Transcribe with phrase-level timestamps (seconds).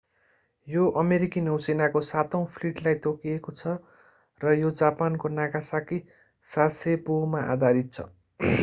[0.67, 3.75] यो अमेरिकी नौसेनाको सातौँ फ्लिटलाई तोकिएको छ
[4.41, 6.03] र यो जापानको नागासाकी
[6.49, 8.11] सासेबोमा आधारित छ